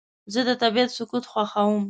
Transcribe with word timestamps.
زه 0.33 0.39
د 0.47 0.49
طبیعت 0.61 0.89
سکوت 0.97 1.23
خوښوم. 1.31 1.79